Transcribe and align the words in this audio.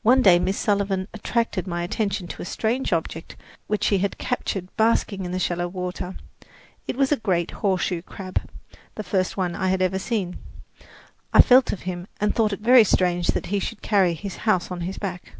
One 0.00 0.22
day 0.22 0.38
Miss 0.38 0.56
Sullivan 0.56 1.06
attracted 1.12 1.66
my 1.66 1.82
attention 1.82 2.26
to 2.28 2.40
a 2.40 2.46
strange 2.46 2.94
object 2.94 3.36
which 3.66 3.84
she 3.84 3.98
had 3.98 4.16
captured 4.16 4.74
basking 4.78 5.26
in 5.26 5.32
the 5.32 5.38
shallow 5.38 5.68
water. 5.68 6.16
It 6.86 6.96
was 6.96 7.12
a 7.12 7.18
great 7.18 7.50
horseshoe 7.50 8.00
crab 8.00 8.48
the 8.94 9.02
first 9.04 9.36
one 9.36 9.54
I 9.54 9.68
had 9.68 9.82
ever 9.82 9.98
seen. 9.98 10.38
I 11.34 11.42
felt 11.42 11.72
of 11.72 11.82
him 11.82 12.06
and 12.18 12.34
thought 12.34 12.54
it 12.54 12.60
very 12.60 12.84
strange 12.84 13.26
that 13.32 13.46
he 13.52 13.58
should 13.58 13.82
carry 13.82 14.14
his 14.14 14.36
house 14.48 14.70
on 14.70 14.80
his 14.80 14.96
back. 14.96 15.34